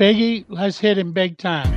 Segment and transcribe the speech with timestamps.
[0.00, 1.70] Figgy, let's hit him big time.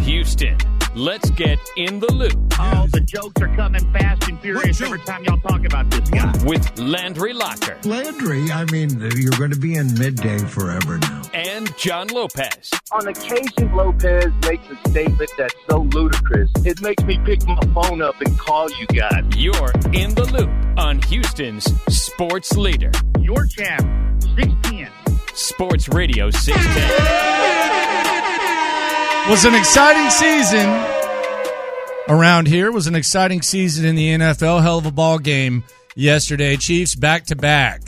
[0.00, 0.56] Houston,
[0.94, 5.22] let's get in the loop Oh, the jokes are coming fast and furious every time
[5.24, 6.32] y'all talk about this guy.
[6.46, 11.20] with Landry Locker Landry, I mean, you're going to be in midday forever now.
[11.34, 12.70] and John Lopez.
[12.92, 18.00] On occasion, Lopez makes a statement that's so ludicrous, it makes me pick my phone
[18.00, 19.24] up and call you guys.
[19.36, 23.86] You're in the loop on Houston's sports leader, Your champ,
[24.36, 24.90] 610.
[25.34, 29.30] Sports Radio 610.
[29.30, 30.68] was an exciting season
[32.08, 32.70] around here.
[32.70, 34.62] Was an exciting season in the NFL.
[34.62, 35.64] Hell of a ball game
[35.94, 36.56] yesterday.
[36.56, 37.80] Chiefs back to back.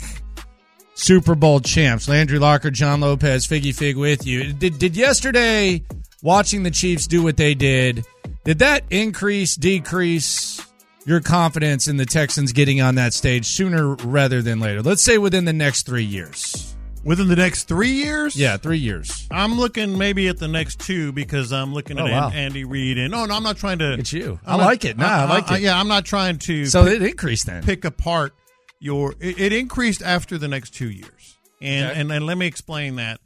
[0.95, 2.09] Super Bowl champs.
[2.09, 4.51] Landry Locker, John Lopez, Figgy Fig with you.
[4.51, 5.83] Did did yesterday
[6.23, 8.05] watching the Chiefs do what they did?
[8.43, 10.58] Did that increase, decrease
[11.05, 14.81] your confidence in the Texans getting on that stage sooner rather than later?
[14.81, 16.75] Let's say within the next three years.
[17.03, 18.35] Within the next three years?
[18.35, 19.25] Yeah, three years.
[19.31, 22.29] I'm looking maybe at the next two because I'm looking oh, at Oh, wow.
[22.29, 23.93] Andy Reid and no, no, I'm not trying to.
[23.93, 24.39] It's you.
[24.45, 24.97] I I'm not- like it.
[24.97, 25.61] Nah, I like it.
[25.61, 26.65] yeah, I'm not trying to.
[26.65, 27.63] So pick, it increased then.
[27.63, 28.33] pick apart
[28.79, 29.13] your.
[29.21, 32.01] It, it increased after the next two years, and, Okay.
[32.01, 33.21] and and let me explain that.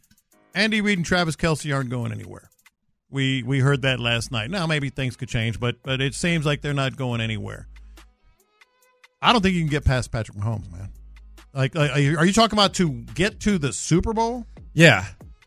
[0.53, 2.51] Andy Reid and Travis Kelce aren't going anywhere.
[3.13, 4.49] We we heard that last night.
[4.49, 7.67] Now maybe things could change, but but it seems like they're not going anywhere.
[9.21, 10.89] I don't think you can get past Patrick Mahomes, man.
[11.53, 14.45] Like, like are you are you talking about to get to the Super Bowl?
[14.73, 15.05] Yeah.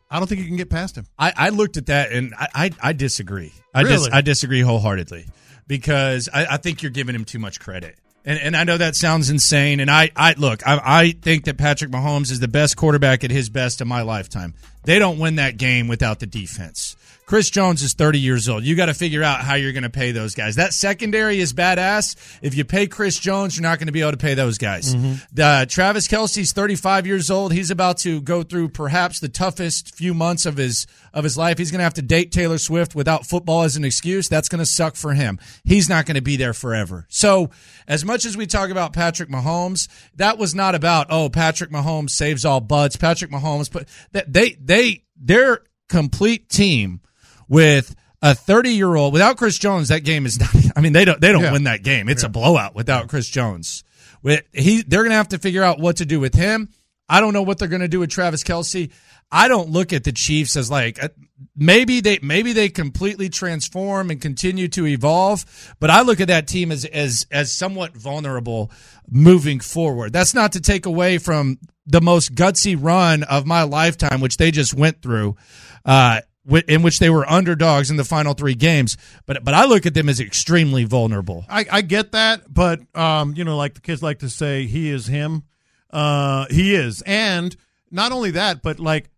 [0.08, 1.06] I don't think you can get past him.
[1.18, 3.52] I, I looked at that and I, I, I disagree.
[3.74, 4.12] I dis, Really?
[4.12, 5.26] I disagree wholeheartedly
[5.66, 7.98] because I, I think you're giving him too much credit.
[8.24, 9.80] And, and I know that sounds insane.
[9.80, 13.32] And I, I look, I, I think that Patrick Mahomes is the best quarterback at
[13.32, 14.54] his best in my lifetime.
[14.84, 16.96] They don't win that game without the defense.
[17.26, 18.62] Chris Jones is 30 years old.
[18.62, 20.56] You got to figure out how you're going to pay those guys.
[20.56, 22.14] That secondary is badass.
[22.40, 24.94] If you pay Chris Jones, you're not going to be able to pay those guys.
[25.36, 27.52] Uh, Travis Kelce's 35 years old.
[27.52, 31.58] He's about to go through perhaps the toughest few months of his of his life.
[31.58, 34.28] He's going to have to date Taylor Swift without football as an excuse.
[34.28, 35.40] That's going to suck for him.
[35.64, 37.06] He's not going to be there forever.
[37.08, 37.50] So,
[37.88, 42.10] as much as we talk about Patrick Mahomes, that was not about oh Patrick Mahomes
[42.10, 42.94] saves all butts.
[42.94, 47.00] Patrick Mahomes, but that they they their complete team
[47.48, 50.50] with a 30 year old without Chris Jones, that game is not.
[50.76, 51.52] I mean, they don't they don't Yeah.
[51.52, 52.08] win that game.
[52.08, 53.84] It's a blowout without Chris Jones.
[54.22, 56.70] With he, they're going to have to figure out what to do with him.
[57.08, 58.90] I don't know what they're going to do with Travis Kelce.
[59.30, 61.08] I don't look at the Chiefs as like uh,
[61.56, 65.44] maybe they maybe they completely transform and continue to evolve,
[65.78, 68.70] but I look at that team as as as somewhat vulnerable
[69.08, 70.12] moving forward.
[70.12, 74.50] That's not to take away from the most gutsy run of my lifetime, which they
[74.50, 75.36] just went through.
[75.84, 76.20] Uh,
[76.68, 78.96] in which they were underdogs in the final three games,
[79.26, 81.44] but but I look at them as extremely vulnerable.
[81.48, 84.90] I, I get that, but um, you know, like the kids like to say, he
[84.90, 85.42] is him.
[85.90, 87.56] Uh, he is, and
[87.90, 89.10] not only that, but like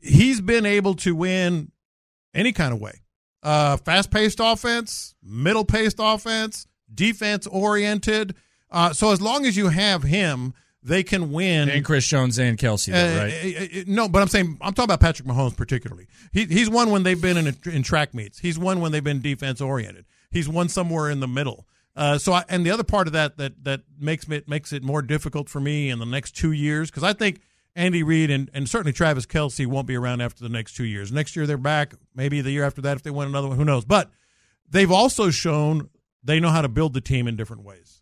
[0.00, 1.70] he's been able to win
[2.34, 3.00] any kind of way.
[3.42, 8.34] Uh, fast paced offense, middle paced offense, defense oriented.
[8.70, 10.54] Uh, so as long as you have him,
[10.84, 11.68] they can win.
[11.70, 13.76] And Chris Jones and Kelce, though, Uh, right?
[13.76, 16.06] uh, uh, no, but I'm saying I'm talking about Patrick Mahomes particularly.
[16.32, 18.38] He, he's won when they've been in, in track meets.
[18.38, 20.04] He's won when they've been defense oriented.
[20.30, 21.66] He's won somewhere in the middle.
[21.96, 24.82] Uh, so, I, and the other part of that that that makes it makes it
[24.82, 27.40] more difficult for me in the next two years because I think
[27.76, 31.12] Andy Reid and, and certainly Travis Kelce won't be around after the next two years.
[31.12, 31.94] Next year they're back.
[32.14, 33.84] Maybe the year after that if they win another one, who knows?
[33.84, 34.10] But
[34.68, 35.88] they've also shown
[36.22, 37.93] they know how to build the team in different ways.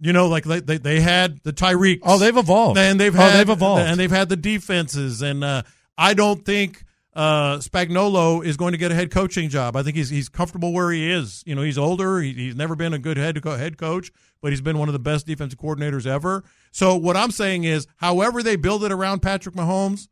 [0.00, 2.00] You know, like they they, they had the Tyreek.
[2.04, 2.78] Oh, they've evolved.
[2.78, 3.82] And they've had, Oh, had they've evolved.
[3.82, 5.22] and they've had the defenses.
[5.22, 5.62] And uh,
[5.96, 6.84] I don't think
[7.16, 9.74] uh, Spagnuolo is going to get a head coaching job.
[9.74, 11.42] I think he's he's comfortable where he is.
[11.46, 12.20] You know, he's older.
[12.20, 15.00] He, he's never been a good head head coach, but he's been one of the
[15.00, 16.44] best defensive coordinators ever.
[16.70, 20.06] So what I'm saying is, however they build it around Patrick Mahomes,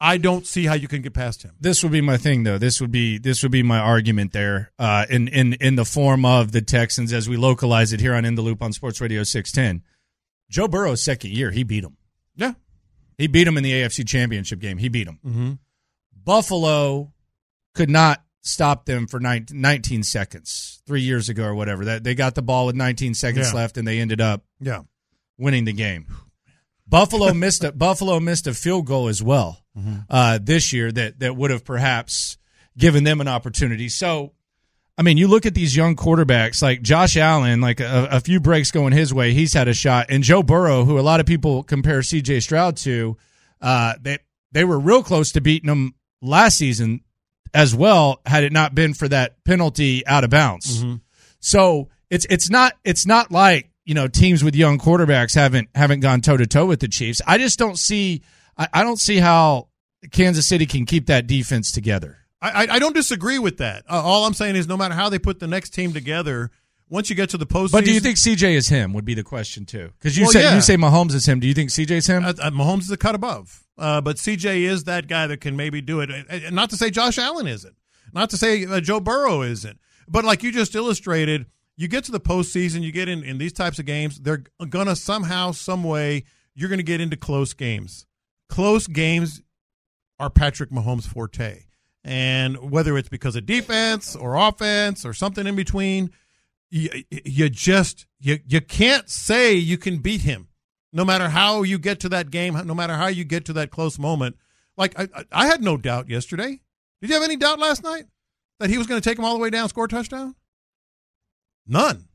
[0.00, 1.56] I don't see how you can get past him.
[1.60, 2.58] This would be my thing, though.
[2.58, 6.24] This would be this would be my argument there, uh, in in in the form
[6.24, 9.24] of the Texans as we localize it here on In the Loop on Sports Radio
[9.24, 9.82] six ten.
[10.50, 11.96] Joe Burrow's second year, he beat him.
[12.36, 12.52] Yeah,
[13.16, 14.78] he beat him in the AFC Championship game.
[14.78, 15.18] He beat him.
[15.26, 15.52] Mm-hmm.
[16.24, 17.12] Buffalo
[17.74, 21.84] could not stop them for 19, 19 seconds three years ago or whatever.
[21.84, 23.58] That they got the ball with 19 seconds Yeah.
[23.60, 24.82] left and they ended up yeah.
[25.36, 26.06] winning the game.
[26.86, 29.64] Buffalo missed a Buffalo missed a field goal as well
[30.10, 32.38] uh, this year that that would have perhaps
[32.76, 33.88] given them an opportunity.
[33.88, 34.32] So,
[34.96, 38.40] I mean, you look at these young quarterbacks like Josh Allen, like a, a few
[38.40, 41.26] breaks going his way, he's had a shot, and Joe Burrow, who a lot of
[41.26, 42.40] people compare C.J.
[42.40, 43.16] Stroud to,
[43.60, 44.18] uh, they
[44.52, 47.02] they were real close to beating him last season
[47.54, 50.84] as well, had it not been for that penalty out of bounds.
[51.40, 56.00] So it's it's not it's not like you know teams with young quarterbacks haven't haven't
[56.00, 57.20] gone toe to toe with the Chiefs.
[57.26, 58.22] I just don't see
[58.56, 59.67] I, I don't see how
[60.10, 62.18] Kansas City can keep that defense together.
[62.40, 63.84] I, I- don't disagree with that.
[63.90, 66.50] Uh, all I'm saying is, no matter how they put the next team together,
[66.88, 68.92] once you get to the postseason, But do you think CJ is him?
[68.92, 69.90] Would be the question too?
[69.98, 70.54] Because you Well, say yeah.
[70.54, 71.40] you say Mahomes is him.
[71.40, 72.24] Do you think CJ's him?
[72.24, 73.64] uh, uh, Mahomes is a cut above?
[73.76, 76.10] Uh, but CJ is that guy that can maybe do it.
[76.10, 77.74] Uh, uh, Not to say Josh Allen isn't.
[78.14, 79.78] Not to say uh, Joe Burrow isn't.
[80.08, 81.46] But like you just illustrated,
[81.76, 84.96] you get to the postseason, you get in in these types of games, they're gonna
[84.96, 86.24] somehow, some way,
[86.54, 88.06] you're gonna get into close games.
[88.48, 89.42] Close games
[90.18, 91.64] are Patrick Mahomes' forte.
[92.04, 96.10] And whether it's because of defense or offense or something in between,
[96.70, 100.48] you, you just you you can't say you can beat him
[100.92, 103.70] no matter how you get to that game no matter how you get to that
[103.70, 104.36] close moment
[104.76, 106.60] like i, I- I had no doubt yesterday
[107.00, 108.04] did you have any doubt last night
[108.60, 110.34] that he was going to take him all the way down score a touchdown
[111.66, 112.08] none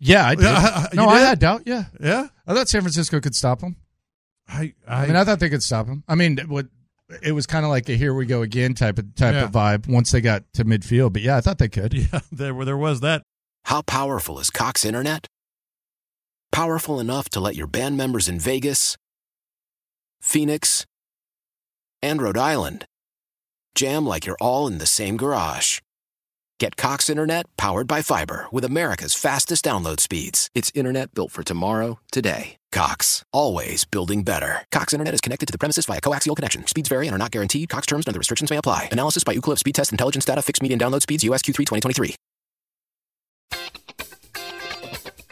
[0.00, 0.42] yeah, I uh, did.
[0.44, 1.26] Yeah, you no, I did?
[1.26, 1.62] had doubt.
[1.66, 3.76] Yeah, yeah I thought San Francisco could stop him.
[4.48, 6.04] i I, i, mean, I thought they could stop him.
[6.08, 6.66] I mean, what
[7.22, 9.44] it was kind of like a here we go again type of type Yeah.
[9.44, 11.12] of vibe once they got to midfield.
[11.12, 11.94] But yeah, I thought they could.
[12.12, 13.22] yeah there were- there was that
[13.66, 15.26] How powerful is Cox Internet?
[16.52, 18.96] Powerful enough to let your band members in Vegas,
[20.20, 20.86] Phoenix,
[22.02, 22.86] and Rhode Island
[23.74, 25.80] jam like you're all in the same garage.
[26.60, 30.48] Get Cox Internet powered by fiber with America's fastest download speeds.
[30.54, 32.56] It's internet built for tomorrow, today.
[32.74, 34.64] Cox, always building better.
[34.72, 36.66] Cox Internet is connected to the premises via coaxial connection.
[36.66, 37.68] Speeds vary and are not guaranteed.
[37.68, 38.88] Cox terms and other restrictions may apply.
[38.90, 40.42] Analysis by Ookla Speed Test Intelligence Data.
[40.42, 41.22] Fixed median download speeds.
[41.22, 42.16] USQ3 2023.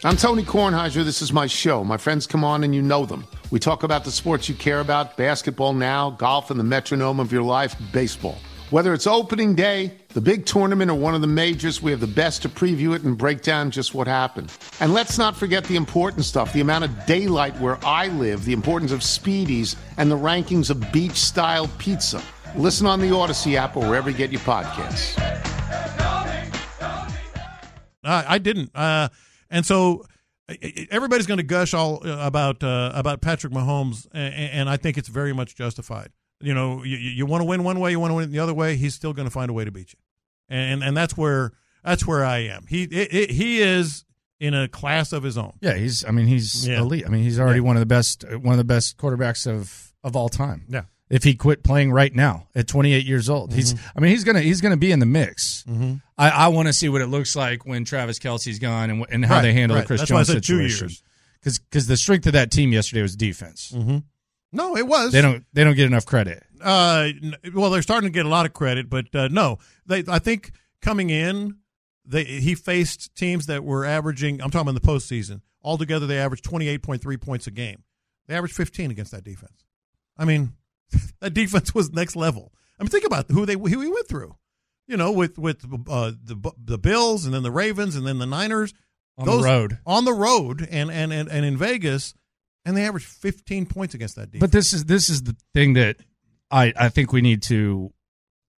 [0.05, 1.05] I'm Tony Kornheiser.
[1.05, 1.83] This is my show.
[1.83, 3.27] My friends come on and you know them.
[3.51, 7.33] We talk about the sports you care about basketball now, golf, and the metronome of
[7.33, 8.39] your life, baseball.
[8.73, 12.07] Whether it's opening day, the big tournament, or one of the majors, we have the
[12.07, 14.51] best to preview it and break down just what happened.
[14.81, 18.55] And let's not forget the important stuff the amount of daylight where I live, the
[18.55, 22.23] importance of speedies, and the rankings of beach style pizza.
[22.57, 25.19] Listen on the Odyssey app or wherever you get your podcasts.
[28.03, 28.71] I, I didn't.
[28.75, 29.11] Uh,
[29.51, 30.07] and so
[30.91, 34.97] everybody's going to gush all uh, about uh, about Patrick Mahomes, and, and I think
[34.97, 36.11] it's very much justified.
[36.43, 38.55] You know, you, you want to win one way, you want to win the other
[38.55, 38.77] way.
[38.77, 39.99] He's still going to find a way to beat you,
[40.49, 41.53] and and that's where
[41.85, 42.67] that's where I am.
[42.69, 44.05] He it, it, he is
[44.41, 45.53] in a class of his own.
[45.61, 46.05] Yeah, he's.
[46.05, 46.81] I mean, he's Yeah.
[46.81, 47.05] elite.
[47.07, 47.65] I mean, he's already Yeah.
[47.67, 48.25] one of the best.
[48.29, 50.65] One of the best quarterbacks of of all time.
[50.69, 50.83] Yeah.
[51.11, 53.75] If he quit playing right now at 28 years old, he's.
[53.75, 53.99] Mm-hmm.
[53.99, 55.65] I mean, he's gonna he's gonna be in the mix.
[56.17, 59.25] I, I want to see what it looks like when Travis Kelce's gone and and
[59.25, 59.83] how Right, they handle right.
[59.83, 60.89] the Chris That's Jones situation.
[61.39, 63.75] Because because the strength of that team yesterday was defense.
[64.53, 65.13] No, it was.
[65.13, 66.43] They don't they don't get enough credit.
[66.61, 67.09] Uh,
[67.55, 70.05] well, they're starting to get a lot of credit, but uh, no, they.
[70.07, 71.57] I think coming in,
[72.05, 74.43] they he faced teams that were averaging.
[74.43, 75.41] I'm talking about in the postseason.
[75.65, 77.85] Altogether, they averaged 28.3 points a game.
[78.27, 79.65] They averaged 15 against that defense.
[80.19, 80.55] I mean,
[81.21, 82.53] that defense was next level.
[82.79, 84.37] I mean, think about who they who we went through.
[84.87, 88.27] You know, with with uh, the the Bills and then the Ravens and then the
[88.27, 88.75] Niners
[89.17, 89.79] On the road.
[89.87, 92.15] on the road and and and, and in Vegas,
[92.65, 94.41] and they averaged 15 points against that defense.
[94.41, 95.97] But this is this is the thing that
[96.51, 97.93] I I think we need to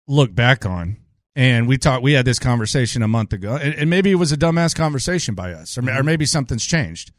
[0.08, 0.98] look back on.
[1.36, 2.04] And we talked.
[2.04, 5.34] We had this conversation a month ago, and, and maybe it was a dumbass conversation
[5.34, 6.06] by us, or, ma- or mm-hmm.
[6.06, 7.12] maybe something's changed.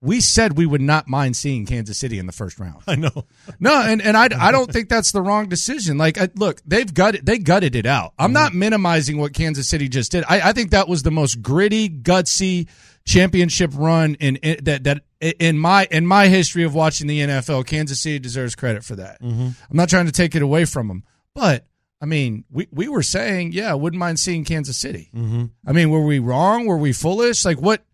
[0.00, 2.82] We said we would not mind seeing Kansas City in the first round.
[2.86, 3.26] I know.
[3.60, 5.98] No, and, and I, I don't think that's the wrong decision.
[5.98, 8.14] Like, I, look, they've gutted they gutted it out.
[8.18, 8.60] I'm not mm-hmm.
[8.60, 10.24] minimizing what Kansas City just did.
[10.26, 12.68] I, I think that was the most gritty, gutsy
[13.06, 17.66] championship run in, in that that in my in my history of watching the NFL.
[17.66, 19.18] Kansas City deserves credit for that.
[19.22, 21.66] I'm not trying to take it away from them, But
[22.00, 25.10] I mean, we, we were saying, yeah, I wouldn't mind seeing Kansas City.
[25.14, 25.44] Mm-hmm.
[25.66, 26.66] I mean, were we wrong?
[26.66, 27.44] Were we foolish?
[27.44, 27.84] Like what?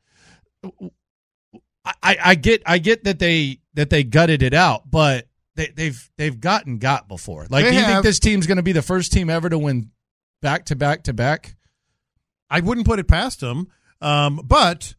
[2.02, 6.10] I, I get I get that they that they gutted it out, but they, they've
[6.16, 7.46] they've gotten got before.
[7.50, 9.58] Like, They do you think this team's going to be the first team ever to
[9.58, 9.90] win
[10.42, 11.56] back to back to back?
[12.48, 13.68] I wouldn't put it past them.
[14.00, 14.94] Um, but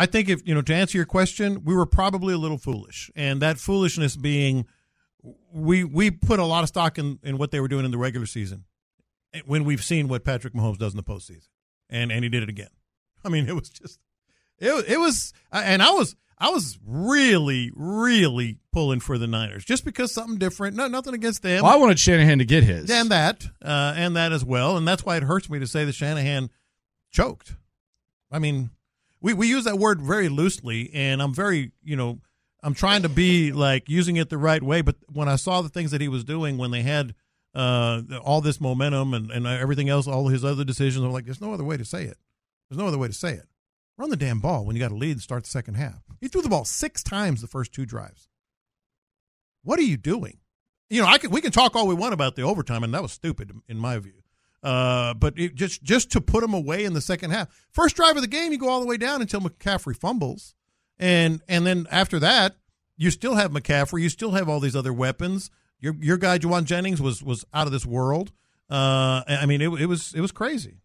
[0.00, 3.10] I think if you know to answer your question, we were probably a little foolish,
[3.14, 4.64] and that foolishness being
[5.52, 7.98] we we put a lot of stock in, in what they were doing in the
[7.98, 8.64] regular season
[9.44, 11.48] when we've seen what Patrick Mahomes does in the postseason,
[11.90, 12.70] and and he did it again.
[13.26, 14.00] I mean, it was just
[14.58, 19.84] it it was, and I was I was really really pulling for the Niners just
[19.84, 20.76] because something different.
[20.76, 21.62] No, nothing against them.
[21.62, 22.90] Well, I wanted Shanahan to get his.
[22.90, 25.84] and that uh, and that as well, and that's why it hurts me to say
[25.84, 26.48] that Shanahan
[27.10, 27.54] choked.
[28.32, 28.70] I mean,
[29.20, 32.20] we we use that word very loosely, and I'm very you know
[32.62, 34.82] I'm trying to be like using it the right way.
[34.82, 37.14] But when I saw the things that he was doing when they had
[37.54, 41.40] uh, all this momentum and and everything else, all his other decisions, I'm like, there's
[41.40, 42.18] no other way to say it.
[42.68, 43.46] There's no other way to say it.
[43.98, 46.02] Run the damn ball when you got a lead and start the second half.
[46.20, 48.28] He threw the ball six times the first two drives.
[49.62, 50.38] What are you doing?
[50.88, 53.02] You know, I can we can talk all we want about the overtime, and that
[53.02, 54.22] was stupid in my view.
[54.62, 58.16] Uh, but it just just to put them away in the second half, first drive
[58.16, 60.54] of the game, you go all the way down until McCaffrey fumbles,
[60.98, 62.56] and and then after that,
[62.96, 65.50] you still have McCaffrey, you still have all these other weapons.
[65.80, 68.32] Your your guy Jauan Jennings was was out of this world.
[68.68, 70.76] Uh, I mean, it, it was it was crazy.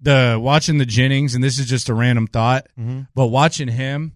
[0.00, 3.00] the watching the Jennings, and this is just a random thought, Mm-hmm.
[3.14, 4.14] but watching him,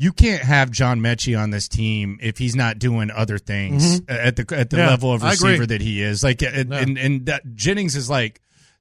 [0.00, 4.34] you can't have John Metchie on this team if he's not doing other things at
[4.36, 4.76] the at the Mm-hmm.
[4.78, 6.24] Yeah, level of receiver that he is.
[6.24, 8.40] Like, and, and and that Jennings is like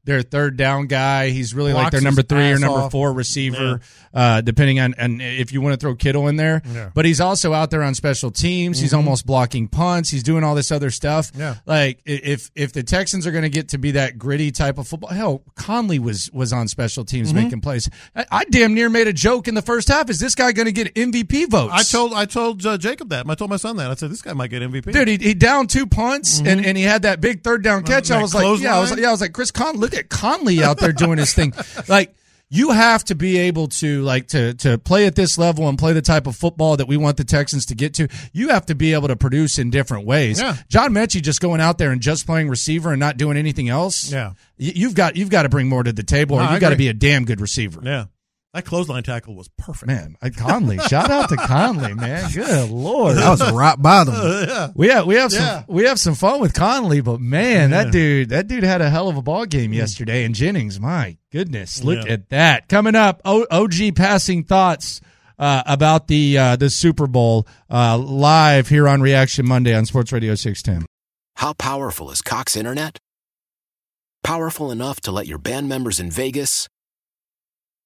[0.09, 1.29] their third down guy.
[1.29, 2.91] He's really like their number three or number off.
[2.91, 3.79] four receiver,
[4.13, 6.61] uh, depending on and if you want to throw Kittle in there.
[6.65, 6.89] Yeah.
[6.93, 8.79] But he's also out there on special teams.
[8.79, 10.09] He's almost blocking punts.
[10.09, 11.31] He's doing all this other stuff.
[11.35, 11.55] Yeah.
[11.65, 14.87] Like if if the Texans are going to get to be that gritty type of
[14.87, 17.43] football, hell, Conley was was on special teams Mm-hmm.
[17.43, 17.89] making plays.
[18.15, 20.09] I, I damn near made a joke in the first half.
[20.09, 21.71] Is this guy going to get MVP votes?
[21.73, 23.29] I told I told uh, Jacob that.
[23.29, 23.91] I told my son that.
[23.91, 24.91] I said this guy might get MVP.
[24.91, 28.05] Dude, he, he downed two punts and, and he had that big third down catch.
[28.05, 28.13] Mm-hmm.
[28.19, 30.09] I was like, yeah, I was like, yeah, I was like, Chris Con, look at
[30.09, 31.53] Conley out there doing his thing.
[31.87, 32.15] Like,
[32.51, 35.93] you have to be able to like to to play at this level and play
[35.93, 38.07] the type of football that we want the Texans to get to.
[38.33, 40.41] You have to be able to produce in different ways.
[40.41, 40.55] Yeah.
[40.67, 44.11] John Metchie just going out there and just playing receiver and not doing anything else.
[44.11, 44.33] Yeah.
[44.57, 46.75] you've got you've got to bring more to the table, or No, you've got to
[46.75, 47.81] be a damn good receiver.
[47.83, 48.05] yeah,
[48.53, 49.87] that clothesline tackle was perfect.
[49.87, 52.31] Man, Conley, shout out to Conley, man.
[52.33, 54.13] Good lord, That was rock bottom.
[54.47, 54.69] yeah.
[54.75, 55.39] We have we have Yeah.
[55.39, 58.89] some we have some fun with Conley, but man, that dude that dude had a
[58.89, 60.23] hell of a ball game yesterday.
[60.25, 62.13] And Jennings, my goodness, look Yeah.
[62.13, 62.67] at that.
[62.69, 64.99] Coming up, o- OG passing thoughts
[65.37, 70.11] uh, about the uh, the Super Bowl uh, live here on Reaction Monday on Sports
[70.11, 70.85] Radio six ten.
[71.35, 72.97] How powerful is Cox Internet?
[74.23, 76.67] Powerful enough to let your band members in Vegas,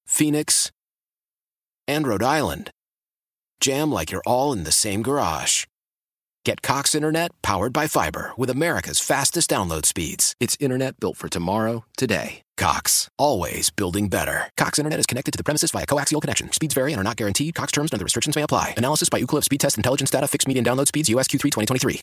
[0.05, 0.71] Phoenix,
[1.87, 2.71] and Rhode Island
[3.59, 5.65] jam like you're all in the same garage.
[6.43, 10.35] Get Cox Internet powered by fiber with America's fastest download speeds.
[10.41, 12.41] It's internet built for tomorrow, today.
[12.57, 14.49] Cox, always building better.
[14.57, 16.51] Cox Internet is connected to the premises via coaxial connection.
[16.51, 17.55] Speeds vary and are not guaranteed.
[17.55, 18.73] Cox terms and other restrictions may apply.
[18.75, 20.27] Analysis by Ookla Speed Test Intelligence Data.
[20.27, 21.07] Fixed median download speeds.
[21.07, 22.01] USQ3 2023.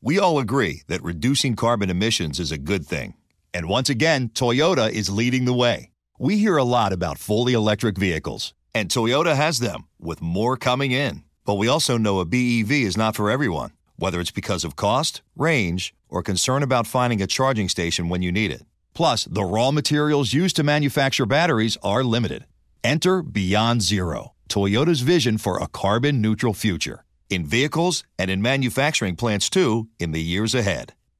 [0.00, 3.14] We all agree that reducing carbon emissions is a good thing.
[3.52, 5.90] And once again, Toyota is leading the way.
[6.16, 10.92] We hear a lot about fully electric vehicles, and Toyota has them, with more coming
[10.92, 11.24] in.
[11.44, 15.22] But we also know a BEV is not for everyone, whether it's because of cost,
[15.34, 18.62] range, or concern about finding a charging station when you need it.
[18.94, 22.44] Plus, the raw materials used to manufacture batteries are limited.
[22.84, 27.04] Enter Beyond Zero, Toyota's vision for a carbon neutral future.
[27.28, 30.94] In vehicles and in manufacturing plants too, in the years ahead.